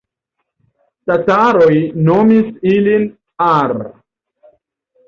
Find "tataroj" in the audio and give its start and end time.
1.11-1.75